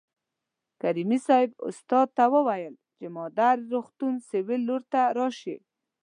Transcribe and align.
کریمي 0.81 1.19
صیب 1.27 1.49
استاد 1.69 2.07
ته 2.17 2.23
وویل 2.35 2.75
چې 2.97 3.05
مادر 3.17 3.55
روغتون 3.71 4.13
سویل 4.29 4.61
لور 4.69 4.81
ته 4.91 5.01
راشئ. 5.17 5.57